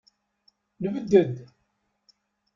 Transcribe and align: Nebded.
Nebded. 0.81 1.35